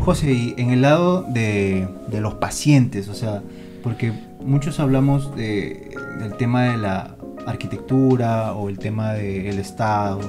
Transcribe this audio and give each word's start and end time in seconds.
José, 0.00 0.32
y 0.32 0.54
en 0.58 0.70
el 0.72 0.82
lado 0.82 1.22
de, 1.22 1.88
los 2.10 2.34
pacientes, 2.34 3.08
o 3.08 3.14
sea, 3.14 3.42
porque 3.82 4.12
muchos 4.44 4.78
hablamos 4.78 5.34
del 5.36 6.34
tema 6.36 6.64
de 6.64 6.76
la 6.76 7.16
arquitectura 7.46 8.52
o 8.52 8.68
el 8.68 8.78
tema 8.78 9.14
del 9.14 9.58
Estado, 9.58 10.20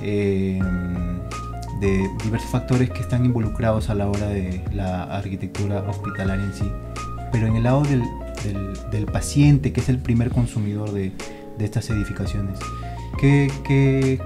eh, 0.00 0.58
de 1.80 2.08
diversos 2.24 2.50
factores 2.50 2.88
que 2.90 3.00
están 3.00 3.26
involucrados 3.26 3.90
a 3.90 3.94
la 3.94 4.08
hora 4.08 4.28
de 4.28 4.62
la 4.72 5.02
arquitectura 5.02 5.84
hospitalaria 5.86 6.44
en 6.44 6.54
sí, 6.54 6.72
pero 7.32 7.46
en 7.46 7.56
el 7.56 7.64
lado 7.64 7.82
del, 7.82 9.06
paciente, 9.06 9.72
que 9.72 9.80
es 9.80 9.88
el 9.88 9.98
primer 9.98 10.30
consumidor 10.30 10.92
de, 10.92 11.12
estas 11.58 11.90
edificaciones, 11.90 12.58
¿qué, 13.18 13.50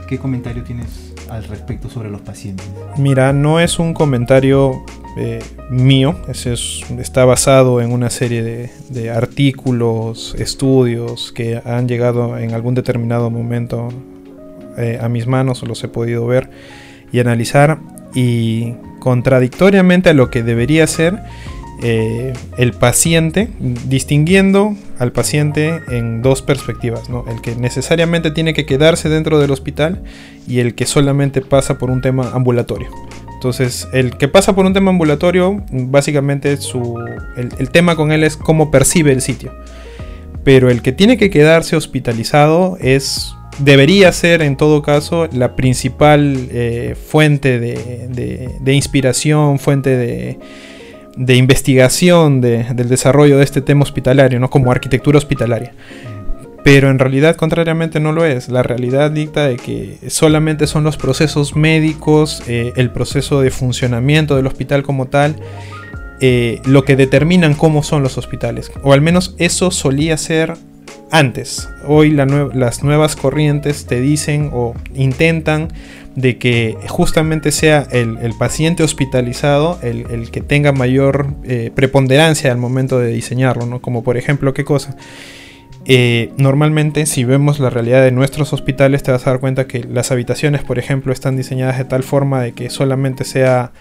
qué 0.08 0.18
comentario 0.18 0.62
tienes 0.64 1.14
al 1.30 1.44
respecto 1.44 1.88
sobre 1.88 2.10
los 2.10 2.20
pacientes? 2.20 2.66
Mira, 2.96 3.32
no 3.32 3.60
es 3.60 3.78
un 3.78 3.94
comentario 3.94 4.84
eh, 5.18 5.42
mío, 5.70 6.14
ese 6.28 6.52
está 6.98 7.24
basado 7.24 7.80
en 7.80 7.90
una 7.90 8.10
serie 8.10 8.70
de, 8.90 9.10
artículos, 9.10 10.34
estudios 10.38 11.32
que 11.32 11.62
han 11.64 11.88
llegado 11.88 12.36
en 12.36 12.52
algún 12.52 12.74
determinado 12.74 13.30
momento 13.30 13.88
eh, 14.76 14.98
a 15.00 15.08
mis 15.08 15.26
manos 15.26 15.62
los 15.62 15.82
he 15.82 15.88
podido 15.88 16.26
ver 16.26 16.50
y 17.12 17.20
analizar 17.20 17.78
y 18.14 18.74
contradictoriamente 18.98 20.10
a 20.10 20.12
lo 20.12 20.28
que 20.28 20.42
debería 20.42 20.86
ser 20.86 21.18
eh, 21.82 22.32
el 22.56 22.72
paciente, 22.72 23.50
distinguiendo 23.58 24.74
al 24.98 25.12
paciente 25.12 25.80
en 25.88 26.22
dos 26.22 26.40
perspectivas, 26.40 27.10
¿no? 27.10 27.24
el 27.28 27.42
que 27.42 27.54
necesariamente 27.54 28.30
tiene 28.30 28.54
que 28.54 28.64
quedarse 28.64 29.08
dentro 29.08 29.38
del 29.38 29.50
hospital 29.50 30.02
y 30.48 30.60
el 30.60 30.74
que 30.74 30.86
solamente 30.86 31.42
pasa 31.42 31.78
por 31.78 31.90
un 31.90 32.00
tema 32.00 32.30
ambulatorio. 32.32 32.88
Entonces, 33.34 33.86
el 33.92 34.16
que 34.16 34.28
pasa 34.28 34.54
por 34.54 34.64
un 34.64 34.72
tema 34.72 34.90
ambulatorio, 34.90 35.62
básicamente 35.70 36.56
su, 36.56 36.98
el, 37.36 37.70
tema 37.70 37.94
con 37.94 38.10
él 38.10 38.24
es 38.24 38.36
cómo 38.36 38.70
percibe 38.70 39.12
el 39.12 39.20
sitio. 39.20 39.52
Pero 40.42 40.70
el 40.70 40.80
que 40.80 40.92
tiene 40.92 41.18
que 41.18 41.28
quedarse 41.28 41.76
hospitalizado 41.76 42.78
es 42.80 43.34
debería 43.58 44.12
ser 44.12 44.42
en 44.42 44.56
todo 44.56 44.82
caso 44.82 45.28
la 45.32 45.54
principal 45.56 46.48
eh, 46.50 46.94
fuente 46.94 47.58
de, 47.60 48.72
inspiración, 48.72 49.58
fuente 49.58 49.90
de, 49.90 50.38
de 51.16 51.34
investigación 51.36 52.40
del 52.40 52.88
desarrollo 52.88 53.38
de 53.38 53.44
este 53.44 53.62
tema 53.62 53.82
hospitalario, 53.82 54.38
¿no? 54.38 54.50
como 54.50 54.70
arquitectura 54.70 55.18
hospitalaria. 55.18 55.72
Pero 56.62 56.90
en 56.90 56.98
realidad, 56.98 57.36
contrariamente, 57.36 58.00
no 58.00 58.10
lo 58.10 58.24
es. 58.24 58.48
La 58.48 58.64
realidad 58.64 59.12
dicta 59.12 59.46
de 59.46 59.56
que 59.56 59.98
solamente 60.08 60.66
son 60.66 60.82
los 60.82 60.96
procesos 60.96 61.54
médicos, 61.54 62.42
eh, 62.48 62.72
el 62.74 62.90
proceso 62.90 63.40
de 63.40 63.52
funcionamiento 63.52 64.34
del 64.34 64.48
hospital 64.48 64.82
como 64.82 65.06
tal, 65.06 65.36
eh, 66.20 66.60
lo 66.64 66.84
que 66.84 66.96
determinan 66.96 67.54
cómo 67.54 67.84
son 67.84 68.02
los 68.02 68.18
hospitales. 68.18 68.72
O 68.82 68.92
al 68.92 69.00
menos 69.00 69.36
eso 69.38 69.70
solía 69.70 70.16
ser 70.16 70.54
antes. 71.12 71.68
Hoy 71.86 72.10
las 72.10 72.82
nuevas 72.82 73.14
corrientes 73.14 73.86
te 73.86 74.00
dicen 74.00 74.50
o 74.52 74.74
intentan 74.94 75.68
de 76.16 76.38
que 76.38 76.76
justamente 76.88 77.52
sea 77.52 77.86
el, 77.92 78.34
paciente 78.38 78.82
hospitalizado 78.82 79.78
el, 79.82 80.30
que 80.30 80.40
tenga 80.40 80.72
mayor 80.72 81.34
eh, 81.44 81.70
preponderancia 81.74 82.50
al 82.50 82.58
momento 82.58 82.98
de 82.98 83.12
diseñarlo, 83.12 83.66
¿no? 83.66 83.80
Como 83.80 84.02
por 84.02 84.16
ejemplo, 84.16 84.54
¿qué 84.54 84.64
cosa? 84.64 84.96
Eh, 85.84 86.32
normalmente, 86.36 87.06
si 87.06 87.24
vemos 87.24 87.60
la 87.60 87.70
realidad 87.70 88.02
de 88.02 88.10
nuestros 88.10 88.52
hospitales, 88.52 89.02
te 89.02 89.12
vas 89.12 89.26
a 89.26 89.30
dar 89.30 89.40
cuenta 89.40 89.68
que 89.68 89.84
las 89.84 90.10
habitaciones, 90.10 90.64
por 90.64 90.78
ejemplo, 90.78 91.12
están 91.12 91.36
diseñadas 91.36 91.78
de 91.78 91.84
tal 91.84 92.02
forma 92.02 92.42
de 92.42 92.52
que 92.52 92.70
solamente 92.70 93.24
sea 93.24 93.72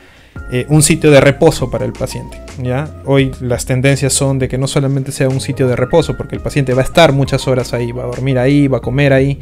eh, 0.51 0.65
un 0.69 0.83
sitio 0.83 1.09
de 1.11 1.21
reposo 1.21 1.71
para 1.71 1.85
el 1.85 1.93
paciente. 1.93 2.37
¿ya? 2.61 2.89
Hoy 3.05 3.31
las 3.39 3.65
tendencias 3.65 4.13
son 4.13 4.37
de 4.37 4.49
que 4.49 4.57
no 4.57 4.67
solamente 4.67 5.11
sea 5.13 5.29
un 5.29 5.39
sitio 5.39 5.67
de 5.67 5.75
reposo, 5.75 6.15
porque 6.17 6.35
el 6.35 6.41
paciente 6.41 6.73
va 6.73 6.81
a 6.81 6.85
estar 6.85 7.13
muchas 7.13 7.47
horas 7.47 7.73
ahí, 7.73 7.91
va 7.91 8.03
a 8.03 8.07
dormir 8.07 8.37
ahí, 8.37 8.67
va 8.67 8.79
a 8.79 8.81
comer 8.81 9.13
ahí 9.13 9.39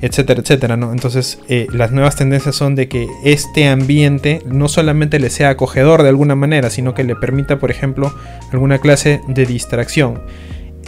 etcétera, 0.00 0.40
etcétera, 0.40 0.76
¿no? 0.76 0.92
Entonces, 0.92 1.38
eh, 1.48 1.66
las 1.72 1.90
nuevas 1.90 2.16
tendencias 2.16 2.54
son 2.54 2.74
de 2.74 2.88
que 2.88 3.08
este 3.24 3.66
ambiente 3.68 4.42
no 4.46 4.68
solamente 4.68 5.18
le 5.18 5.30
sea 5.30 5.50
acogedor 5.50 6.02
de 6.02 6.08
alguna 6.08 6.34
manera, 6.34 6.70
sino 6.70 6.94
que 6.94 7.04
le 7.04 7.16
permita, 7.16 7.58
por 7.58 7.70
ejemplo, 7.70 8.14
alguna 8.52 8.78
clase 8.78 9.20
de 9.26 9.46
distracción. 9.46 10.20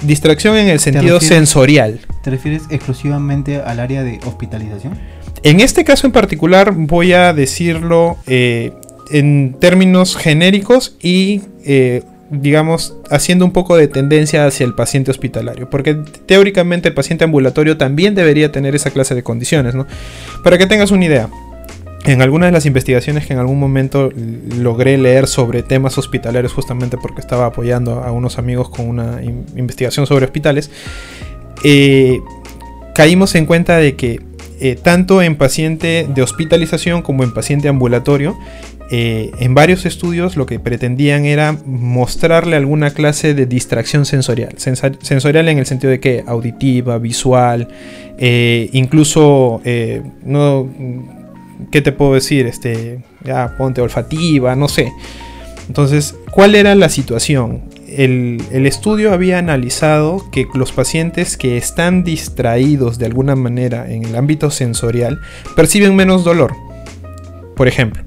Distracción 0.03 0.56
en 0.56 0.69
el 0.69 0.81
sentido 0.81 1.21
sensorial. 1.21 2.00
¿Te 2.22 2.31
refieres 2.31 2.62
exclusivamente 2.71 3.56
al 3.56 3.81
área 3.81 4.03
de 4.03 4.19
hospitalización? 4.25 4.98
En 5.42 5.60
este 5.60 5.84
caso 5.84 6.06
en 6.06 6.12
particular 6.12 6.72
voy 6.75 7.12
a 7.12 7.32
decirlo 7.32 8.16
eh, 8.27 8.72
en 9.10 9.56
términos 9.59 10.16
genéricos 10.16 10.97
y 11.03 11.42
eh, 11.65 12.03
digamos, 12.30 12.96
haciendo 13.10 13.44
un 13.44 13.52
poco 13.52 13.76
de 13.76 13.88
tendencia 13.88 14.46
hacia 14.46 14.64
el 14.64 14.74
paciente 14.74 15.10
hospitalario, 15.10 15.68
porque 15.68 15.94
teóricamente 16.26 16.88
el 16.88 16.94
paciente 16.94 17.24
ambulatorio 17.24 17.76
también 17.76 18.14
debería 18.14 18.52
tener 18.52 18.74
esa 18.74 18.91
clase 18.91 19.14
de 19.14 19.22
condiciones, 19.22 19.74
¿no? 19.74 19.86
Para 20.44 20.56
que 20.56 20.66
tengas 20.66 20.92
una 20.92 21.04
idea, 21.04 21.28
en 22.04 22.22
algunas 22.22 22.48
de 22.48 22.52
las 22.52 22.66
investigaciones 22.66 23.26
que 23.26 23.32
en 23.32 23.41
algún 23.41 23.58
momento 23.58 24.10
logré 24.56 24.96
leer 24.96 25.26
sobre 25.26 25.62
temas 25.62 25.98
hospitalarios, 25.98 26.52
justamente 26.52 26.96
porque 26.96 27.20
estaba 27.20 27.46
apoyando 27.46 28.02
a 28.02 28.12
unos 28.12 28.38
amigos 28.38 28.70
con 28.70 28.88
una 28.88 29.20
investigación 29.22 30.06
sobre 30.06 30.24
hospitales, 30.24 30.70
eh, 31.64 32.20
caímos 32.94 33.34
en 33.34 33.44
cuenta 33.44 33.76
de 33.76 33.97
que 33.97 34.20
eh, 34.62 34.76
tanto 34.76 35.22
en 35.22 35.36
paciente 35.36 36.06
de 36.12 36.22
hospitalización 36.22 37.02
como 37.02 37.24
en 37.24 37.32
paciente 37.32 37.68
ambulatorio, 37.68 38.38
eh, 38.92 39.30
en 39.38 39.54
varios 39.54 39.86
estudios 39.86 40.36
lo 40.36 40.46
que 40.46 40.58
pretendían 40.58 41.24
era 41.24 41.56
mostrarle 41.64 42.56
alguna 42.56 42.90
clase 42.90 43.34
de 43.34 43.46
distracción 43.46 44.04
sensorial. 44.04 44.56
sensorial 44.58 45.48
en 45.48 45.58
el 45.58 45.66
sentido 45.66 45.92
de 45.92 46.00
que 46.00 46.24
auditiva, 46.26 46.98
visual, 46.98 47.68
eh, 48.18 48.68
incluso, 48.72 49.60
eh, 49.64 50.02
no, 50.24 50.68
¿qué 51.70 51.82
te 51.82 51.92
puedo 51.92 52.14
decir? 52.14 52.46
Este, 52.46 52.98
ya, 53.24 53.54
ponte 53.56 53.80
olfativa, 53.80 54.56
no 54.56 54.66
sé. 54.66 54.92
Entonces, 55.68 56.16
¿cuál 56.32 56.56
era 56.56 56.74
la 56.74 56.88
situación? 56.88 57.62
El, 57.86 58.42
el, 58.50 58.66
estudio 58.66 59.12
había 59.12 59.38
analizado 59.38 60.28
que 60.32 60.48
los 60.54 60.72
pacientes 60.72 61.36
que 61.36 61.56
están 61.56 62.02
distraídos 62.02 62.98
de 62.98 63.06
alguna 63.06 63.36
manera 63.36 63.88
en 63.88 64.04
el 64.04 64.16
ámbito 64.16 64.50
sensorial 64.50 65.20
perciben 65.54 65.94
menos 65.94 66.24
dolor. 66.24 66.54
Por 67.54 67.68
ejemplo, 67.68 68.02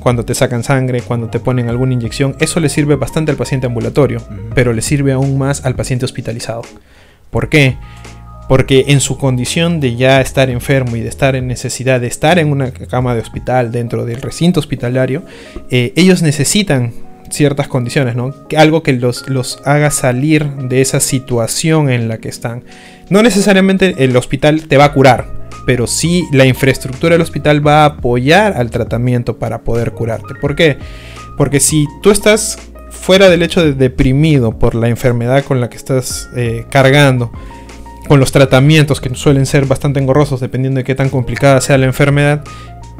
cuando 0.00 0.24
te 0.24 0.34
sacan 0.34 0.64
sangre, 0.64 1.02
cuando 1.02 1.28
te 1.28 1.38
ponen 1.38 1.68
alguna 1.68 1.92
inyección, 1.92 2.34
eso 2.40 2.58
le 2.58 2.68
sirve 2.68 2.96
bastante 2.96 3.30
al 3.30 3.36
paciente 3.36 3.66
ambulatorio, 3.66 4.22
pero 4.54 4.72
le 4.72 4.82
sirve 4.82 5.12
aún 5.12 5.38
más 5.38 5.64
al 5.64 5.76
paciente 5.76 6.04
hospitalizado. 6.04 6.62
¿Por 7.30 7.48
qué? 7.48 7.76
Porque 8.48 8.86
en 8.88 9.00
su 9.00 9.16
condición 9.16 9.78
de 9.78 9.94
ya 9.94 10.20
estar 10.20 10.50
enfermo 10.50 10.96
y 10.96 11.00
de 11.00 11.08
estar 11.08 11.36
en 11.36 11.46
necesidad 11.46 12.00
de 12.00 12.08
estar 12.08 12.38
en 12.40 12.50
una 12.50 12.72
cama 12.72 13.14
de 13.14 13.20
hospital 13.20 13.70
dentro 13.70 14.04
del 14.04 14.20
recinto 14.20 14.58
hospitalario, 14.58 15.22
eh, 15.70 15.92
ellos 15.94 16.22
necesitan 16.22 16.92
ciertas 17.30 17.68
condiciones, 17.68 18.16
¿no? 18.16 18.34
Algo 18.56 18.82
que 18.82 18.92
los, 18.92 19.28
los 19.28 19.60
haga 19.64 19.90
salir 19.90 20.50
de 20.56 20.80
esa 20.80 20.98
situación 20.98 21.90
en 21.90 22.08
la 22.08 22.18
que 22.18 22.28
están. 22.28 22.64
No 23.08 23.22
necesariamente 23.22 23.94
el 23.98 24.16
hospital 24.16 24.66
te 24.66 24.76
va 24.76 24.86
a 24.86 24.92
curar, 24.92 25.39
pero 25.66 25.86
sí 25.86 26.24
la 26.32 26.46
infraestructura 26.46 27.14
del 27.14 27.22
hospital 27.22 27.66
va 27.66 27.82
a 27.82 27.86
apoyar 27.86 28.54
al 28.56 28.70
tratamiento 28.70 29.38
para 29.38 29.62
poder 29.62 29.92
curarte. 29.92 30.34
¿Por 30.40 30.54
qué? 30.54 30.78
Porque 31.36 31.60
si 31.60 31.86
tú 32.02 32.10
estás 32.10 32.58
fuera 32.90 33.28
del 33.28 33.42
hecho 33.42 33.62
de 33.62 33.72
deprimido 33.72 34.58
por 34.58 34.74
la 34.74 34.88
enfermedad 34.88 35.44
con 35.44 35.60
la 35.60 35.70
que 35.70 35.76
estás 35.76 36.28
eh, 36.36 36.66
cargando, 36.70 37.32
con 38.08 38.20
los 38.20 38.32
tratamientos 38.32 39.00
que 39.00 39.14
suelen 39.14 39.46
ser 39.46 39.66
bastante 39.66 40.00
engorrosos 40.00 40.40
dependiendo 40.40 40.78
de 40.78 40.84
qué 40.84 40.94
tan 40.94 41.10
complicada 41.10 41.60
sea 41.60 41.78
la 41.78 41.86
enfermedad, 41.86 42.42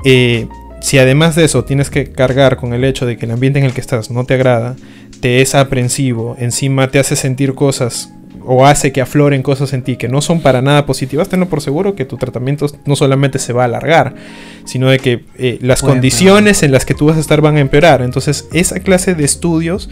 eh, 0.05 0.47
si 0.81 0.99
además 0.99 1.35
de 1.35 1.45
eso 1.45 1.65
tienes 1.65 1.91
que 1.91 2.13
cargar 2.13 2.57
con 2.57 2.73
el 2.73 2.85
hecho 2.85 3.07
de 3.07 3.17
que 3.17 3.27
el 3.27 3.33
ambiente 3.33 3.59
en 3.59 3.65
el 3.65 3.73
que 3.73 3.81
estás 3.81 4.11
no 4.11 4.25
te 4.25 4.35
agrada, 4.35 4.77
te 5.21 5.43
es 5.43 5.55
aprensivo, 5.55 6.37
encima 6.39 6.89
te 6.89 6.99
hace 6.99 7.17
sentir 7.17 7.55
cosas 7.55 8.13
o 8.53 8.67
hace 8.67 8.91
que 8.91 9.01
afloren 9.01 9.45
cosas 9.45 9.73
en 9.75 9.83
ti 9.83 9.97
que 9.97 10.09
no 10.09 10.21
son 10.21 10.41
para 10.41 10.61
nada 10.61 10.85
positivas, 10.85 11.29
tenlo 11.29 11.49
por 11.49 11.61
seguro 11.61 11.95
que 11.95 12.05
tu 12.05 12.17
tratamiento 12.17 12.67
no 12.85 12.97
solamente 12.97 13.39
se 13.39 13.53
va 13.53 13.63
a 13.63 13.67
alargar, 13.67 14.17
sino 14.65 14.89
de 14.89 14.99
que 14.99 15.25
eh, 15.39 15.59
las 15.63 15.83
condiciones 15.83 16.65
en 16.65 16.73
las 16.73 16.85
que 16.85 16.95
tú 16.95 17.07
vas 17.07 17.17
a 17.17 17.21
estar 17.21 17.41
van 17.41 17.59
a 17.59 17.61
empeorar. 17.61 18.03
Entonces, 18.03 18.49
esa 18.53 18.81
clase 18.81 19.15
de 19.15 19.25
estudios, 19.25 19.89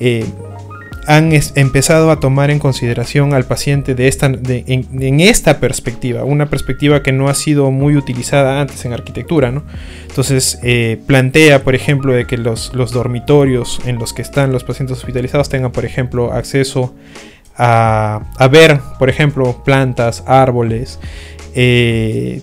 eh, 0.00 0.24
han 1.06 1.32
empezado 1.54 2.10
a 2.10 2.20
tomar 2.20 2.50
en 2.50 2.58
consideración 2.58 3.32
al 3.32 3.44
paciente 3.44 3.94
de 3.94 4.08
esta, 4.08 4.26
en, 4.26 5.20
esta 5.20 5.58
perspectiva, 5.58 6.24
una 6.24 6.50
perspectiva 6.50 7.02
que 7.02 7.12
no 7.12 7.30
ha 7.30 7.34
sido 7.34 7.70
muy 7.70 7.96
utilizada 7.96 8.60
antes 8.60 8.84
en 8.84 8.92
arquitectura. 8.92 9.50
¿no? 9.50 9.62
Entonces 10.06 10.58
eh, 10.62 11.00
plantea, 11.06 11.64
por 11.64 11.74
ejemplo, 11.74 12.12
de 12.12 12.26
que 12.26 12.36
los, 12.36 12.74
los, 12.74 12.92
dormitorios 12.92 13.80
en 13.86 13.98
los 13.98 14.12
que 14.12 14.20
están 14.20 14.52
los 14.52 14.64
pacientes 14.64 14.98
hospitalizados 14.98 15.48
tengan, 15.48 15.72
por 15.72 15.86
ejemplo, 15.86 16.30
acceso 16.34 16.94
a, 17.58 18.22
a 18.36 18.48
ver, 18.48 18.80
por 18.98 19.10
ejemplo, 19.10 19.62
plantas, 19.64 20.24
árboles. 20.26 20.98
Eh, 21.54 22.40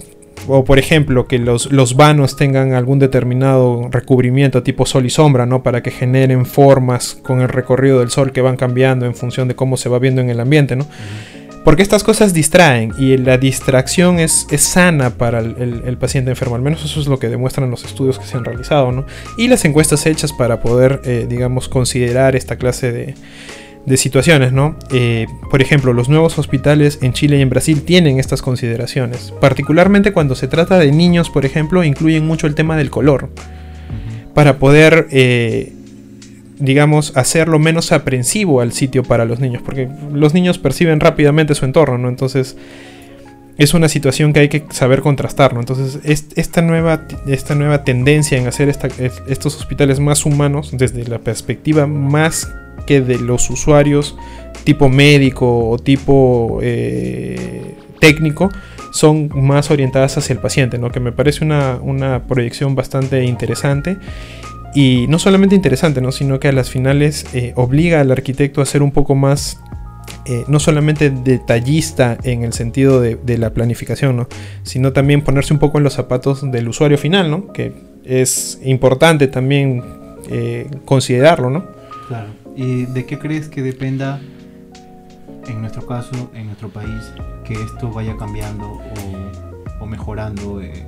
o 0.48 0.64
por 0.64 0.78
ejemplo 0.78 1.28
que 1.28 1.40
los, 1.40 1.72
los, 1.72 1.96
vanos 1.96 2.36
tengan 2.36 2.74
algún 2.74 3.00
determinado 3.00 3.88
recubrimiento 3.92 4.64
tipo 4.64 4.86
sol 4.86 5.06
y 5.06 5.10
sombra, 5.10 5.46
¿no? 5.46 5.64
Para 5.64 5.82
que 5.82 5.92
generen 5.92 6.46
formas 6.46 7.18
con 7.24 7.42
el 7.42 7.50
recorrido 7.50 8.00
del 8.00 8.10
sol 8.10 8.32
que 8.32 8.42
van 8.42 8.58
cambiando 8.58 9.06
en 9.06 9.16
función 9.16 9.48
de 9.48 9.56
cómo 9.56 9.78
se 9.78 9.90
va 9.90 10.00
viendo 10.00 10.22
en 10.22 10.30
el 10.30 10.40
ambiente, 10.40 10.76
¿no? 10.76 10.86
Porque 11.64 11.82
estas 11.82 12.04
cosas 12.04 12.32
distraen 12.32 12.94
y 13.00 13.18
la 13.18 13.40
distracción 13.40 14.20
es, 14.20 14.46
es 14.52 14.62
sana 14.62 15.10
para 15.12 15.40
el, 15.40 15.98
paciente 16.00 16.30
enfermo, 16.30 16.56
al 16.56 16.62
menos 16.62 16.86
eso 16.86 17.00
es 17.00 17.08
lo 17.08 17.18
que 17.18 17.28
demuestran 17.28 17.72
los 17.72 17.84
estudios 17.86 18.20
que 18.20 18.26
se 18.28 18.38
han 18.38 18.46
realizado, 18.46 18.92
¿no? 18.92 19.06
Y 19.36 19.48
las 19.48 19.66
encuestas 19.66 20.06
hechas 20.06 20.32
para 20.32 20.60
poder, 20.60 21.02
eh, 21.06 21.26
digamos, 21.28 21.68
considerar 21.68 22.36
esta 22.36 22.58
clase 22.58 22.92
de, 22.92 23.16
de 23.86 23.98
situaciones, 23.98 24.52
¿no? 24.52 24.76
Eh, 24.92 25.28
por 25.52 25.62
ejemplo, 25.62 25.94
los 25.94 26.10
nuevos 26.10 26.40
hospitales 26.40 27.00
en 27.02 27.14
Chile 27.14 27.38
y 27.38 27.42
en 27.42 27.50
Brasil 27.50 27.84
tienen 27.84 28.20
estas 28.20 28.42
consideraciones. 28.42 29.34
Particularmente 29.40 30.12
cuando 30.12 30.36
se 30.36 30.48
trata 30.48 30.80
de 30.80 30.92
niños, 30.92 31.30
por 31.30 31.46
ejemplo, 31.46 31.84
incluyen 31.84 32.26
mucho 32.26 32.48
el 32.48 32.56
tema 32.56 32.78
del 32.78 32.90
color. 32.90 33.30
Para 34.34 34.58
poder, 34.58 35.08
eh, 35.12 35.74
digamos, 36.58 37.16
hacerlo 37.16 37.60
menos 37.60 37.92
aprensivo 37.92 38.60
al 38.62 38.74
sitio 38.74 39.04
para 39.04 39.24
los 39.26 39.40
niños. 39.40 39.62
Porque 39.64 39.88
los 40.12 40.34
niños 40.34 40.58
perciben 40.58 41.00
rápidamente 41.00 41.54
su 41.54 41.66
entorno, 41.66 41.98
¿no? 41.98 42.10
Entonces 42.10 42.58
es 43.58 43.74
una 43.74 43.88
situación 43.88 44.34
que 44.34 44.42
hay 44.42 44.50
que 44.50 44.66
saber 44.70 45.02
contrastar, 45.02 45.54
¿no? 45.54 45.62
Entonces, 45.62 46.00
esta 46.36 46.62
nueva, 46.62 47.08
esta 47.28 47.56
nueva 47.56 47.84
tendencia 47.84 48.38
en 48.38 48.48
hacer 48.48 48.70
estos 48.70 49.56
hospitales 49.56 50.00
más 50.00 50.26
humanos, 50.26 50.72
desde 50.74 51.06
la 51.06 51.20
perspectiva 51.20 51.88
más 51.88 52.52
que 52.86 53.02
de 53.02 53.18
los 53.18 53.50
usuarios 53.50 54.16
tipo 54.64 54.90
médico 54.90 55.70
o 55.70 55.78
tipo 55.78 56.60
eh, 56.62 57.76
técnico 58.00 58.50
son 58.92 59.30
más 59.34 59.72
orientadas 59.72 60.18
hacia 60.18 60.34
el 60.34 60.40
paciente, 60.40 60.78
¿no? 60.78 60.90
que 60.90 61.00
me 61.00 61.12
parece 61.12 61.44
una, 61.44 62.24
proyección 62.28 62.76
bastante 62.76 63.24
interesante 63.26 63.98
y 64.74 65.06
no 65.10 65.20
solamente 65.20 65.56
interesante, 65.56 66.02
¿no? 66.02 66.12
sino 66.12 66.40
que 66.40 66.48
a 66.48 66.52
las 66.52 66.70
finales 66.70 67.26
eh, 67.34 67.54
obliga 67.56 68.02
al 68.02 68.12
arquitecto 68.12 68.62
a 68.62 68.66
ser 68.66 68.82
un 68.82 68.92
poco 68.92 69.16
más 69.16 69.60
eh, 70.26 70.44
no 70.48 70.60
solamente 70.60 71.10
detallista 71.10 72.18
en 72.24 72.44
el 72.44 72.54
sentido 72.54 73.02
de, 73.02 73.38
la 73.38 73.52
planificación, 73.52 74.16
¿no? 74.16 74.28
sino 74.64 74.94
también 74.94 75.22
ponerse 75.22 75.54
un 75.54 75.60
poco 75.60 75.78
en 75.78 75.84
los 75.84 75.94
zapatos 75.94 76.50
del 76.52 76.68
usuario 76.68 76.98
final, 76.98 77.30
¿no? 77.30 77.52
que 77.52 77.74
es 78.04 78.60
importante 78.64 79.28
también 79.28 79.84
considerarlo. 80.86 81.50
¿no? 81.50 81.66
Claro. 82.08 82.28
¿Y 82.56 82.86
de 82.86 83.06
qué 83.06 83.20
crees 83.20 83.50
que 83.50 83.62
dependa, 83.62 84.22
en 85.48 85.62
nuestro 85.62 85.86
caso, 85.86 86.32
en 86.34 86.48
nuestro 86.48 86.70
país, 86.70 87.12
que 87.44 87.54
esto 87.54 87.92
vaya 87.92 88.16
cambiando 88.18 88.80
o, 89.82 89.86
mejorando? 89.86 90.62
Eh? 90.62 90.86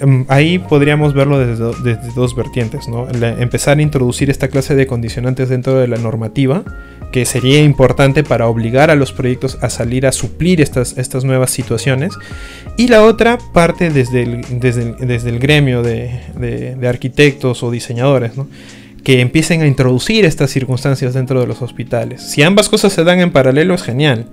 Em, 0.00 0.26
ahí 0.28 0.58
podríamos 0.58 1.14
verlo 1.14 1.38
desde, 1.38 1.96
dos 2.14 2.36
vertientes, 2.36 2.88
¿no? 2.88 3.08
empezar 3.08 3.78
a 3.78 3.82
introducir 3.82 4.28
esta 4.28 4.48
clase 4.48 4.74
de 4.74 4.86
condicionantes 4.86 5.48
dentro 5.48 5.78
de 5.78 5.88
la 5.88 5.96
normativa, 5.96 6.62
que 7.12 7.24
sería 7.24 7.62
importante 7.62 8.22
para 8.22 8.48
obligar 8.48 8.90
a 8.90 8.94
los 8.94 9.12
proyectos 9.12 9.58
a 9.62 9.70
salir 9.70 10.06
a 10.06 10.12
suplir 10.12 10.60
estas, 10.60 10.98
estas 10.98 11.24
nuevas 11.24 11.50
situaciones. 11.50 12.14
Y 12.76 12.88
la 12.88 13.02
otra 13.02 13.38
parte 13.52 13.90
desde 13.90 14.22
el, 14.22 14.60
desde 14.60 15.28
el, 15.30 15.38
gremio 15.38 15.82
de, 15.82 16.20
de, 16.36 16.88
arquitectos 16.88 17.62
o 17.62 17.70
diseñadores, 17.70 18.36
¿no? 18.36 18.48
que 19.04 19.20
empiecen 19.20 19.62
a 19.62 19.66
introducir 19.66 20.24
estas 20.24 20.50
circunstancias 20.50 21.14
dentro 21.14 21.40
de 21.40 21.46
los 21.46 21.62
hospitales. 21.62 22.22
Si 22.22 22.42
ambas 22.42 22.68
cosas 22.68 22.92
se 22.92 23.04
dan 23.04 23.20
en 23.20 23.30
paralelo 23.30 23.74
es 23.74 23.82
genial, 23.82 24.26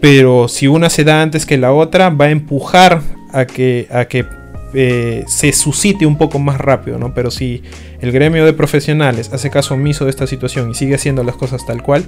pero 0.00 0.48
si 0.48 0.66
una 0.66 0.90
se 0.90 1.04
da 1.04 1.22
antes 1.22 1.46
que 1.46 1.56
la 1.56 1.72
otra 1.72 2.10
va 2.10 2.24
a 2.24 2.30
empujar 2.30 3.02
a 3.32 3.46
que, 3.46 3.86
a 3.90 4.06
que 4.06 4.26
eh, 4.74 5.24
se 5.26 5.52
suscite 5.52 6.06
un 6.06 6.16
poco 6.16 6.38
más 6.38 6.58
rápido, 6.58 6.98
¿no? 6.98 7.14
Pero 7.14 7.30
si 7.30 7.62
el 8.00 8.12
gremio 8.12 8.44
de 8.44 8.52
profesionales 8.52 9.30
hace 9.32 9.50
caso 9.50 9.74
omiso 9.74 10.04
de 10.04 10.10
esta 10.10 10.26
situación 10.26 10.70
y 10.70 10.74
sigue 10.74 10.94
haciendo 10.94 11.22
las 11.22 11.36
cosas 11.36 11.64
tal 11.66 11.82
cual, 11.82 12.04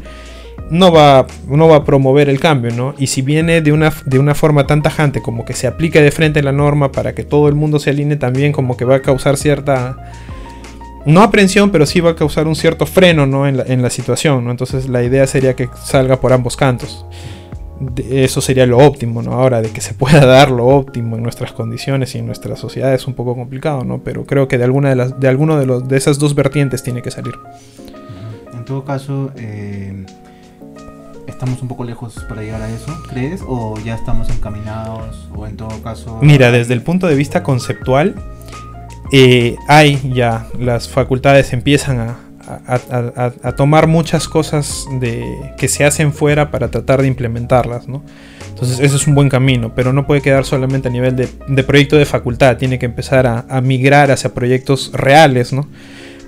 no 0.71 0.93
va, 0.93 1.27
no 1.47 1.69
va 1.69 1.77
a 1.77 1.85
promover 1.85 2.29
el 2.29 2.41
cambio, 2.41 2.73
¿no? 2.75 2.95
Y 2.99 3.09
si 3.09 3.23
viene 3.23 3.61
de 3.61 3.73
una, 3.73 3.93
de 4.07 4.19
una 4.19 4.35
forma 4.35 4.67
tan 4.67 4.83
tajante 4.83 5.21
como 5.21 5.45
que 5.45 5.53
se 5.53 5.67
aplique 5.67 6.01
de 6.01 6.11
frente 6.11 6.43
la 6.43 6.53
norma 6.53 6.93
para 6.93 7.15
que 7.15 7.25
todo 7.25 7.49
el 7.49 7.55
mundo 7.55 7.79
se 7.79 7.91
alinee 7.91 8.17
también, 8.17 8.53
como 8.53 8.77
que 8.77 8.85
va 8.85 8.97
a 8.97 9.03
causar 9.03 9.37
cierta 9.37 9.97
no 11.07 11.23
aprensión, 11.23 11.71
pero 11.71 11.87
sí 11.87 12.01
va 12.01 12.13
a 12.13 12.17
causar 12.17 12.47
un 12.47 12.57
cierto 12.57 12.87
freno 12.87 13.27
¿no? 13.27 13.47
en, 13.47 13.83
la, 13.83 13.91
situación. 13.91 14.45
¿no? 14.45 14.51
Entonces 14.51 14.89
la 14.89 15.03
idea 15.03 15.27
sería 15.27 15.55
que 15.55 15.69
salga 15.85 16.21
por 16.21 16.33
ambos 16.33 16.57
cantos. 16.57 17.05
Eso 18.09 18.41
sería 18.41 18.67
lo 18.67 18.79
óptimo, 18.79 19.23
¿no? 19.23 19.33
Ahora, 19.33 19.61
de 19.63 19.71
que 19.71 19.81
se 19.81 19.95
pueda 19.95 20.25
dar 20.27 20.51
lo 20.51 20.67
óptimo 20.67 21.17
en 21.17 21.23
nuestras 21.23 21.53
condiciones 21.53 22.15
y 22.15 22.19
en 22.19 22.27
nuestra 22.27 22.57
sociedad 22.57 22.95
es 22.95 23.07
un 23.07 23.15
poco 23.15 23.35
complicado, 23.35 23.85
¿no? 23.85 23.99
Pero 23.99 24.25
creo 24.25 24.49
que 24.49 24.59
de 24.59 24.65
alguna 24.65 24.91
de 24.91 24.97
las, 24.97 25.19
de 25.19 25.29
alguno 25.29 25.59
de 25.59 25.67
los 25.67 25.89
de 25.89 25.97
esas 25.97 26.19
dos 26.19 26.35
vertientes 26.35 26.83
tiene 26.83 27.03
que 27.03 27.11
salir. 27.11 27.35
En 28.53 28.65
todo 28.65 28.85
caso, 28.85 29.31
eh, 29.37 30.07
estamos 31.27 31.61
un 31.63 31.69
poco 31.69 31.85
lejos 31.85 32.25
para 32.29 32.43
llegar 32.43 32.63
a 32.63 32.71
eso, 32.71 32.97
¿crees? 33.09 33.43
¿O 33.47 33.79
ya 33.85 33.95
estamos 33.95 34.31
encaminados? 34.31 35.29
¿O 35.35 35.47
en 35.47 35.57
todo 35.57 35.83
caso... 35.83 36.19
Mira, 36.23 36.51
desde 36.51 36.75
el 36.75 36.83
punto 36.83 37.07
de 37.07 37.15
vista 37.15 37.43
conceptual, 37.43 38.15
eh, 39.13 39.57
hay 39.69 40.13
ya, 40.15 40.47
las 40.59 40.89
facultades 40.89 41.53
empiezan 41.53 42.01
a, 42.01 42.19
tomar 43.57 43.87
muchas 43.87 44.29
cosas 44.29 44.87
de, 45.01 45.25
que 45.57 45.69
se 45.69 45.85
hacen 45.85 46.13
fuera 46.13 46.51
para 46.51 46.69
tratar 46.71 47.03
de 47.03 47.09
implementarlas, 47.09 47.89
¿no? 47.89 48.03
Entonces 48.51 48.79
ese 48.81 48.97
es 48.97 49.07
un 49.07 49.15
buen 49.15 49.29
camino, 49.29 49.73
pero 49.75 49.93
no 49.93 50.07
puede 50.07 50.21
quedar 50.21 50.45
solamente 50.45 50.89
a 50.89 50.91
nivel 50.91 51.17
de, 51.17 51.63
proyecto 51.65 51.97
de 51.97 52.05
facultad, 52.05 52.57
tiene 52.57 52.79
que 52.79 52.87
empezar 52.87 53.27
a, 53.27 53.61
migrar 53.61 54.11
hacia 54.11 54.33
proyectos 54.33 54.93
reales, 54.93 55.53
¿no? 55.53 55.69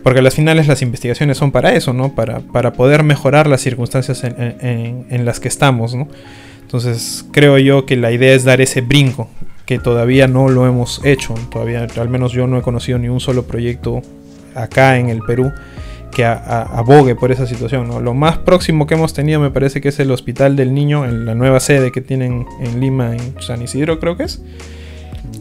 Porque 0.02 0.20
al 0.20 0.30
final 0.30 0.56
las 0.66 0.82
investigaciones 0.82 1.36
son 1.36 1.52
para 1.52 1.74
eso, 1.74 1.92
¿no? 1.92 2.14
Para, 2.14 2.40
para 2.40 2.72
poder 2.72 3.02
mejorar 3.02 3.46
las 3.46 3.60
circunstancias 3.60 4.24
en, 4.24 5.06
en 5.08 5.24
las 5.24 5.40
que 5.40 5.48
estamos, 5.48 5.94
¿no? 5.94 6.08
Entonces 6.62 7.24
creo 7.30 7.58
yo 7.58 7.86
que 7.86 7.96
la 7.96 8.10
idea 8.10 8.34
es 8.34 8.44
dar 8.44 8.60
ese 8.60 8.80
brinco 8.80 9.28
que 9.66 9.78
todavía 9.78 10.28
no 10.28 10.48
lo 10.48 10.66
hemos 10.66 11.04
hecho. 11.04 11.34
Todavía, 11.50 11.86
al 11.96 12.08
menos 12.08 12.32
yo 12.32 12.46
no 12.46 12.58
he 12.58 12.62
conocido 12.62 12.98
ni 12.98 13.08
un 13.08 13.20
solo 13.20 13.44
proyecto 13.44 14.00
acá 14.54 14.98
en 14.98 15.10
el 15.10 15.20
Perú 15.20 15.52
que 16.16 16.24
abogue 16.24 17.14
por 17.14 17.30
esa 17.30 17.46
situación. 17.46 18.02
Lo 18.02 18.14
más 18.14 18.38
próximo 18.38 18.86
que 18.86 18.94
hemos 18.94 19.12
tenido 19.12 19.38
me 19.38 19.50
parece 19.50 19.82
que 19.82 19.90
es 19.90 20.00
el 20.00 20.10
Hospital 20.10 20.56
del 20.56 20.72
Niño, 20.72 21.04
en 21.04 21.26
la 21.26 21.34
nueva 21.34 21.60
sede 21.60 21.92
que 21.92 22.00
tienen 22.00 22.46
en 22.58 22.80
Lima, 22.80 23.14
en 23.14 23.34
San 23.42 23.60
Isidro 23.60 24.00
creo 24.00 24.16
que 24.16 24.22
es, 24.22 24.40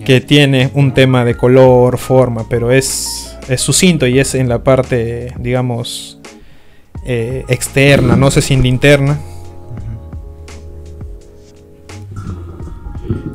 que 0.03 0.19
tiene 0.19 0.71
un 0.73 0.93
tema 0.93 1.23
de 1.23 1.35
color, 1.35 1.97
forma, 1.97 2.49
pero 2.49 2.73
es, 2.73 3.37
es 3.47 3.61
sucinto 3.61 4.05
y 4.05 4.19
es 4.19 4.35
en 4.35 4.49
la 4.49 4.65
parte, 4.65 5.33
digamos, 5.39 6.19
eh, 7.05 7.45
externa, 7.47 8.17
no 8.17 8.29
sé 8.29 8.41
si 8.41 8.55
interna 8.55 9.17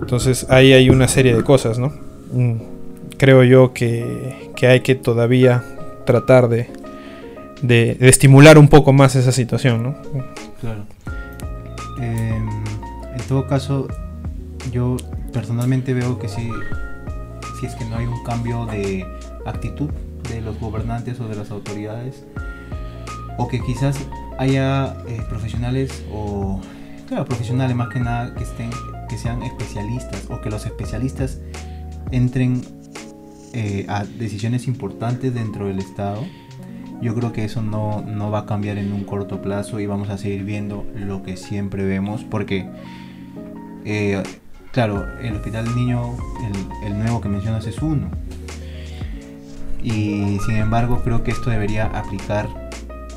Entonces 0.03 0.45
ahí 0.51 0.75
hay 0.75 0.91
una 0.91 1.09
serie 1.09 1.35
de 1.35 1.43
cosas, 1.43 1.79
¿no? 1.79 1.91
Mm, 2.33 2.57
creo 3.17 3.45
yo 3.45 3.73
que, 3.73 4.51
hay 4.61 4.81
que 4.81 4.95
todavía 4.95 5.65
tratar 6.05 6.51
de, 6.51 6.69
de, 7.63 7.97
estimular 8.01 8.59
un 8.59 8.69
poco 8.69 8.93
más 8.93 9.17
esa 9.17 9.33
situación, 9.33 9.83
¿no? 9.83 9.97
Claro. 10.61 10.85
Em, 12.01 12.49
en 13.15 13.23
todo 13.29 13.47
caso, 13.47 13.89
yo 14.73 14.97
personalmente 15.33 15.95
veo 15.95 16.19
que 16.19 16.29
si, 16.29 16.49
si 17.59 17.67
es 17.67 17.75
que 17.75 17.85
no 17.85 17.97
hay 17.97 18.07
un 18.07 18.23
cambio 18.25 18.67
de 18.67 19.07
actitud 19.47 19.91
de 20.29 20.41
los 20.41 20.59
gobernantes 20.59 21.21
o 21.21 21.29
de 21.29 21.37
las 21.37 21.51
autoridades, 21.51 22.25
o 23.37 23.49
que 23.49 23.61
quizás 23.61 23.97
haya 24.39 24.97
eh, 25.09 25.23
profesionales 25.29 26.05
o 26.13 26.61
claro, 27.09 27.25
profesionales 27.25 27.77
más 27.77 27.89
que 27.89 28.01
nada 28.01 28.35
que 28.35 28.45
estén 28.45 28.71
que 29.09 29.19
sean 29.19 29.43
especialistas 29.43 30.27
o 30.31 30.41
que 30.41 30.51
los 30.51 30.65
especialistas 30.67 31.39
entren 32.13 32.63
eh, 33.53 33.85
a 33.89 34.05
decisiones 34.05 34.69
importantes 34.69 35.35
dentro 35.35 35.67
del 35.67 35.81
Estado, 35.81 36.25
yo 37.01 37.15
creo 37.15 37.33
que 37.33 37.45
eso 37.45 37.63
no, 37.63 38.03
no, 38.03 38.31
va 38.31 38.41
a 38.41 38.47
cambiar 38.47 38.79
en 38.79 38.93
un 38.93 39.05
corto 39.05 39.41
plazo 39.41 39.81
y 39.81 39.87
vamos 39.87 40.11
a 40.11 40.19
seguir 40.19 40.45
viendo 40.45 40.87
lo 40.95 41.23
que 41.23 41.37
siempre 41.37 41.85
vemos 41.85 42.25
porque, 42.25 42.69
eh, 43.85 44.23
claro, 44.73 45.07
el 45.21 45.37
Hospital 45.37 45.65
del 45.67 45.77
Niño, 45.77 46.17
el, 46.83 46.89
el 46.93 46.99
nuevo 46.99 47.21
que 47.21 47.29
mencionas 47.29 47.67
es 47.67 47.81
uno. 47.83 48.11
Y 49.83 50.39
sin 50.45 50.57
embargo 50.57 51.01
creo 51.03 51.23
que 51.25 51.31
esto 51.31 51.51
debería 51.51 51.87
aplicar 51.87 52.49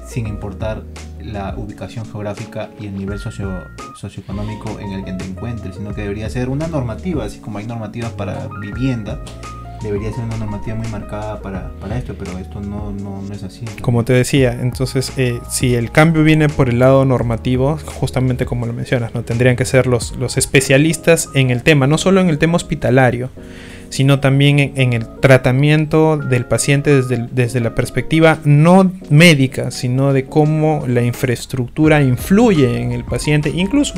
sin 0.06 0.28
importar 0.28 0.84
la 1.24 1.56
ubicación 1.58 2.06
geográfica 2.06 2.70
y 2.80 2.88
el 2.88 2.96
nivel 2.98 3.20
socio, 3.20 3.64
socioeconómico 3.96 4.80
en 4.80 4.92
el 4.92 5.06
que 5.06 5.14
te 5.14 5.26
encuentres, 5.26 5.76
sino 5.76 5.94
que 5.94 6.02
debería 6.02 6.30
ser 6.30 6.50
una 6.50 6.68
normativa, 6.68 7.26
así 7.26 7.40
como 7.40 7.58
hay 7.58 7.66
normativas 7.66 8.12
para 8.12 8.48
vivienda, 8.62 9.24
debería 9.84 10.12
ser 10.12 10.24
una 10.24 10.38
normativa 10.38 10.76
muy 10.76 10.88
marcada 10.88 11.42
para, 11.42 11.72
para 11.80 11.98
esto, 11.98 12.16
pero 12.18 12.38
esto 12.40 12.62
no, 12.62 12.92
no, 12.92 13.22
no, 13.22 13.34
es 13.34 13.44
así. 13.44 13.66
Como 13.82 14.04
te 14.06 14.14
decía, 14.14 14.58
entonces 14.60 15.12
eh, 15.18 15.40
si 15.50 15.76
el 15.76 15.92
cambio 15.92 16.24
viene 16.24 16.50
por 16.50 16.70
el 16.70 16.80
lado 16.80 17.06
normativo, 17.06 17.78
justamente 17.86 18.46
como 18.46 18.66
lo 18.66 18.74
mencionas, 18.74 19.14
no 19.14 19.24
tendrían 19.24 19.56
que 19.56 19.66
ser 19.66 19.88
los, 19.88 20.16
los 20.18 20.38
especialistas 20.38 21.30
en 21.36 21.50
el 21.50 21.64
tema, 21.64 21.86
no 21.86 21.98
solo 21.98 22.22
en 22.22 22.30
el 22.30 22.38
tema 22.38 22.56
hospitalario, 22.56 23.30
sino 23.90 24.20
también 24.20 24.74
en, 24.76 24.94
el 24.94 25.06
tratamiento 25.20 26.18
del 26.18 26.46
paciente 26.46 26.96
desde, 26.96 27.28
desde, 27.32 27.60
la 27.60 27.76
perspectiva 27.76 28.40
no 28.44 28.92
médica, 29.12 29.70
sino 29.70 30.14
de 30.14 30.26
cómo 30.26 30.86
la 30.88 31.04
infraestructura 31.04 32.02
influye 32.02 32.82
en 32.82 32.92
el 32.92 33.04
paciente, 33.04 33.52
incluso 33.54 33.94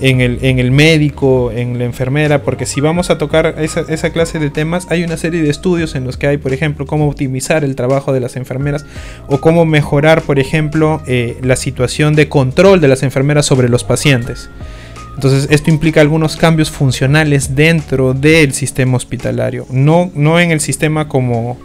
en 0.00 0.20
el, 0.20 0.38
en 0.42 0.58
el 0.58 0.70
médico, 0.70 1.52
en 1.52 1.78
la 1.78 1.84
enfermera, 1.84 2.42
porque 2.42 2.66
si 2.66 2.80
vamos 2.80 3.10
a 3.10 3.18
tocar 3.18 3.56
esa, 3.58 3.82
esa, 3.88 4.10
clase 4.10 4.38
de 4.38 4.50
temas, 4.50 4.86
hay 4.90 5.04
una 5.04 5.16
serie 5.16 5.42
de 5.42 5.50
estudios 5.50 5.94
en 5.94 6.04
los 6.04 6.16
que 6.16 6.26
hay, 6.26 6.38
por 6.38 6.52
ejemplo, 6.52 6.86
cómo 6.86 7.08
optimizar 7.08 7.64
el 7.64 7.76
trabajo 7.76 8.12
de 8.12 8.20
las 8.20 8.36
enfermeras 8.36 8.86
o 9.28 9.40
cómo 9.40 9.64
mejorar, 9.64 10.22
por 10.22 10.38
ejemplo, 10.38 11.02
eh, 11.06 11.38
la 11.42 11.56
situación 11.56 12.14
de 12.14 12.28
control 12.28 12.80
de 12.80 12.88
las 12.88 13.02
enfermeras 13.02 13.46
sobre 13.46 13.68
los 13.68 13.84
pacientes. 13.84 14.50
Entonces 15.14 15.48
esto 15.50 15.70
implica 15.70 16.00
algunos 16.00 16.36
cambios 16.36 16.70
funcionales 16.70 17.54
dentro 17.54 18.14
del 18.14 18.54
sistema 18.54 18.96
hospitalario, 18.96 19.66
no, 19.70 20.10
no 20.14 20.40
en 20.40 20.50
el 20.50 20.60
sistema 20.60 21.08
como, 21.08 21.58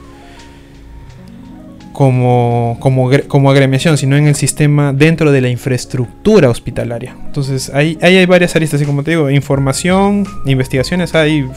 como, 1.95 2.77
como, 2.81 3.09
como 3.27 3.49
agremiación, 3.49 3.97
sino 3.97 4.17
en 4.17 4.27
el 4.27 4.35
sistema 4.35 4.91
dentro 4.91 5.31
de 5.31 5.39
la 5.41 5.49
infraestructura 5.49 6.49
hospitalaria. 6.49 7.15
Entonces 7.25 7.71
ahí, 7.73 7.97
ahí 8.01 8.17
hay 8.17 8.25
varias 8.25 8.55
aristas, 8.55 8.81
y 8.81 8.85
como 8.85 9.01
te 9.01 9.11
digo, 9.11 9.29
información, 9.29 10.27
investigaciones, 10.45 11.15
hay 11.15 11.47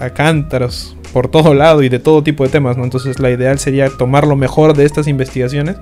a 0.00 0.10
cántaros 0.10 0.96
por 1.12 1.28
todo 1.28 1.52
lado 1.52 1.82
y 1.82 1.90
de 1.90 1.98
todo 1.98 2.22
tipo 2.22 2.42
de 2.42 2.48
temas, 2.48 2.78
¿no? 2.78 2.84
Entonces 2.84 3.20
la 3.20 3.30
ideal 3.30 3.58
sería 3.58 3.90
tomar 3.90 4.26
lo 4.26 4.34
mejor 4.34 4.74
de 4.74 4.86
estas 4.86 5.06
investigaciones 5.08 5.76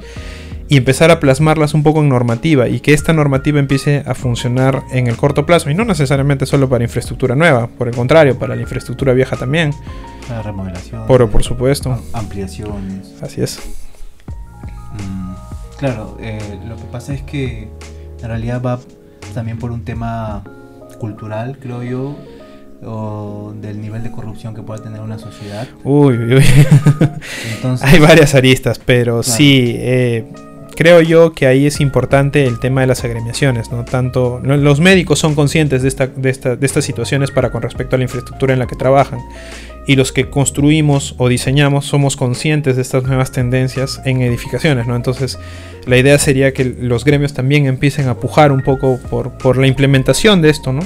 y 0.69 0.77
empezar 0.77 1.13
a 1.13 1.21
plasmarlas 1.21 1.73
un 1.75 1.85
poco 1.85 2.01
en 2.01 2.09
normativa 2.09 2.69
y 2.69 2.81
que 2.81 2.93
esta 2.93 3.13
normativa 3.13 3.61
empiece 3.61 4.03
a 4.07 4.15
funcionar 4.15 4.83
en 4.93 5.07
el 5.07 5.17
corto 5.17 5.47
plazo 5.47 5.71
y 5.71 5.75
no 5.75 5.85
necesariamente 5.85 6.47
solo 6.47 6.69
para 6.69 6.83
infraestructura 6.83 7.37
nueva, 7.37 7.69
por 7.69 7.87
el 7.87 7.95
contrario, 7.95 8.37
para 8.37 8.57
la 8.57 8.63
infraestructura 8.63 9.13
vieja 9.13 9.37
también. 9.37 9.73
La 10.29 10.43
remodelación. 10.43 11.07
Por, 11.07 11.29
por 11.31 11.45
supuesto. 11.45 11.97
Ampliaciones. 12.13 13.15
Así 13.23 13.41
es. 13.41 13.61
Claro, 15.81 16.19
eh, 16.21 16.39
lo 16.69 16.77
que 16.77 16.85
pasa 16.85 17.15
es 17.15 17.23
que 17.23 17.67
en 18.23 18.29
realidad 18.29 18.61
va 18.61 18.79
también 19.33 19.59
por 19.59 19.71
un 19.71 19.83
tema 19.83 20.45
cultural, 20.99 21.57
creo 21.59 21.83
yo, 21.83 22.17
o 22.85 23.55
del 23.59 23.81
nivel 23.81 24.03
de 24.03 24.11
corrupción 24.11 24.55
que 24.55 24.61
pueda 24.61 24.83
tener 24.83 25.01
una 25.01 25.19
sociedad. 25.19 25.67
Uy, 25.83 26.19
uy, 26.19 26.35
uy. 26.35 26.45
Entonces, 27.55 27.89
Hay 27.89 27.99
varias 27.99 28.35
aristas, 28.35 28.79
pero 28.79 29.23
sí, 29.23 29.75
eh, 29.79 30.27
creo 30.77 31.01
yo 31.01 31.33
que 31.33 31.47
ahí 31.47 31.65
es 31.65 31.81
importante 31.81 32.45
el 32.45 32.61
tema 32.61 32.83
de 32.83 32.87
las 32.87 33.03
agremiaciones, 33.03 33.73
¿no? 33.73 33.87
Tanto 33.87 34.39
los 34.45 34.81
médicos 34.81 35.19
son 35.19 35.35
conscientes 35.35 35.81
de, 35.81 35.89
esta, 35.89 36.09
de, 36.09 36.29
esta, 36.29 36.57
de 36.57 36.67
estas 36.67 36.85
situaciones 36.85 37.31
para 37.31 37.51
con 37.51 37.63
respecto 37.63 37.97
a 37.97 37.99
la 37.99 38.05
infraestructura 38.05 38.53
en 38.53 38.59
la 38.59 38.67
que 38.67 38.77
trabajan 38.77 39.21
y 39.91 39.97
los 39.97 40.13
que 40.13 40.31
construimos 40.31 41.17
o 41.19 41.29
diseñamos 41.29 41.85
somos 41.85 42.17
conscientes 42.17 42.77
de 42.77 42.83
estas 42.83 43.03
nuevas 43.03 43.33
tendencias 43.33 44.01
en 44.05 44.23
edificaciones, 44.23 44.87
¿no? 44.87 44.95
Entonces, 44.95 45.37
la 45.85 45.97
idea 45.97 46.17
sería 46.17 46.55
que 46.55 46.65
los 46.65 47.05
gremios 47.05 47.35
también 47.35 47.67
empiecen 47.67 48.07
a 48.07 48.15
pujar 48.15 48.53
un 48.53 48.63
poco 48.63 49.01
por, 49.11 49.33
por 49.33 49.57
la 49.57 49.67
implementación 49.67 50.43
de 50.43 50.51
esto, 50.51 50.73
¿no? 50.73 50.83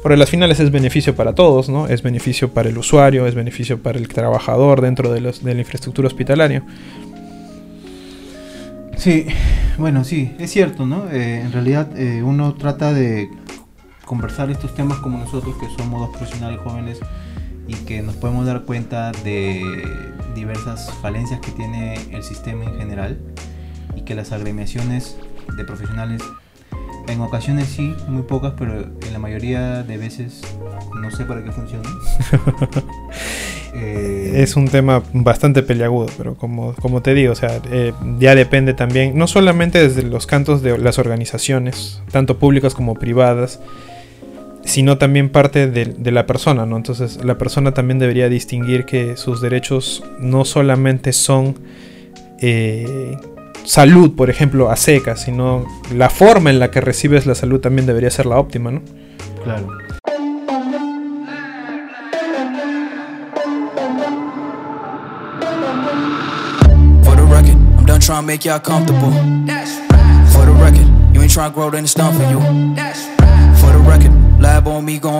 Porque 0.00 0.16
las 0.16 0.30
finales 0.30 0.60
es 0.60 0.70
beneficio 0.70 1.16
para 1.16 1.34
todos, 1.34 1.68
¿no? 1.68 1.88
Es 1.88 2.04
beneficio 2.04 2.54
para 2.54 2.68
el 2.68 2.78
usuario, 2.78 3.26
es 3.26 3.34
beneficio 3.34 3.82
para 3.82 3.98
el 3.98 4.06
trabajador 4.06 4.80
dentro 4.80 5.12
de, 5.12 5.22
los, 5.22 5.42
de 5.42 5.52
la 5.52 5.62
infraestructura 5.62 6.06
hospitalaria. 6.06 6.62
Sí, 8.96 9.26
bueno, 9.76 10.04
sí, 10.04 10.36
es 10.38 10.52
cierto, 10.52 10.86
¿no? 10.86 11.10
Eh, 11.10 11.40
en 11.40 11.50
realidad 11.50 11.98
eh, 11.98 12.22
uno 12.22 12.54
trata 12.54 12.92
de 12.92 13.28
conversar 14.04 14.52
estos 14.52 14.72
temas 14.72 14.98
como 14.98 15.18
nosotros 15.18 15.56
que 15.56 15.66
somos 15.76 16.00
dos 16.00 16.16
profesionales 16.16 16.60
jóvenes 16.62 17.00
y 17.68 17.74
que 17.74 18.02
nos 18.02 18.14
podemos 18.16 18.46
dar 18.46 18.62
cuenta 18.62 19.12
de 19.24 19.62
diversas 20.34 20.92
falencias 21.02 21.40
que 21.40 21.50
tiene 21.52 21.94
el 22.12 22.22
sistema 22.22 22.64
en 22.64 22.78
general 22.78 23.18
y 23.96 24.02
que 24.02 24.14
las 24.14 24.32
agremiaciones 24.32 25.16
de 25.56 25.64
profesionales 25.64 26.22
en 27.08 27.20
ocasiones 27.20 27.68
sí, 27.68 27.94
muy 28.08 28.22
pocas, 28.22 28.54
pero 28.58 28.80
en 28.80 29.12
la 29.12 29.18
mayoría 29.18 29.82
de 29.82 29.96
veces 29.96 30.42
no 31.00 31.10
sé 31.10 31.24
para 31.24 31.42
qué 31.42 31.52
funcionan. 31.52 31.92
Eh, 33.78 34.42
es 34.42 34.56
un 34.56 34.68
tema 34.68 35.02
bastante 35.12 35.62
peleagudo, 35.62 36.06
pero 36.16 36.34
como, 36.34 36.72
como 36.76 37.02
te 37.02 37.12
digo, 37.12 37.32
o 37.32 37.34
sea, 37.34 37.60
eh, 37.70 37.92
ya 38.18 38.34
depende 38.34 38.72
también, 38.72 39.18
no 39.18 39.26
solamente 39.26 39.86
desde 39.86 40.00
los 40.00 40.26
cantos 40.26 40.62
de 40.62 40.78
las 40.78 40.98
organizaciones, 40.98 42.00
tanto 42.10 42.38
públicas 42.38 42.74
como 42.74 42.94
privadas, 42.94 43.60
sino 44.66 44.98
también 44.98 45.30
parte 45.30 45.68
de, 45.68 46.10
la 46.10 46.26
persona, 46.26 46.66
¿no? 46.66 46.76
Entonces 46.76 47.24
la 47.24 47.38
persona 47.38 47.72
también 47.72 47.98
debería 47.98 48.28
distinguir 48.28 48.84
que 48.84 49.16
sus 49.16 49.40
derechos 49.40 50.02
no 50.18 50.44
solamente 50.44 51.12
son 51.12 51.56
eh, 52.40 53.16
salud, 53.64 54.14
por 54.16 54.28
ejemplo, 54.28 54.70
a 54.70 54.76
secas, 54.76 55.22
sino 55.22 55.64
la 55.94 56.10
forma 56.10 56.50
en 56.50 56.58
la 56.58 56.70
que 56.70 56.80
recibes 56.80 57.26
la 57.26 57.34
salud 57.34 57.60
también 57.60 57.86
debería 57.86 58.10
ser 58.10 58.26
la 58.26 58.38
óptima, 58.38 58.72
¿no? 58.72 58.82
Claro. 59.44 59.68
trying 68.06 68.22
to 68.22 68.26
make 68.26 68.44
y'all 68.44 68.60
comfortable. 68.60 69.10
For 70.30 70.46
the 70.46 70.52
record, 70.60 70.86
you 71.12 71.20
ain't 71.22 71.32
trying 71.32 71.50
to 71.50 71.54
grow, 71.56 71.70
then 71.70 71.82
it's 71.82 71.94
done 71.94 72.14
for 72.14 72.22
you. 72.30 73.05
For 74.36 74.42
the 74.42 74.48
record, 74.48 74.66
lab 74.66 74.68
on 74.68 74.84
me, 74.84 74.98
gon' 74.98 75.14